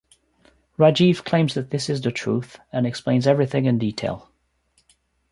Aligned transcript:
Rajeev 0.79 1.23
claims 1.23 1.53
that 1.53 1.69
this 1.69 1.87
is 1.87 2.01
the 2.01 2.11
truth 2.11 2.57
and 2.73 2.87
explains 2.87 3.27
everything 3.27 3.65
in 3.65 3.77
detail. 3.77 4.31